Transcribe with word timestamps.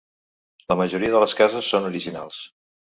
La 0.73 0.77
majoria 0.79 1.13
de 1.17 1.23
les 1.27 1.37
cases 1.43 1.73
són 1.77 1.89
originals. 1.95 2.45